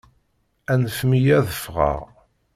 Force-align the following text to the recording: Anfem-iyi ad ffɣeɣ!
Anfem-iyi 0.73 1.33
ad 1.39 1.47
ffɣeɣ! 1.61 2.01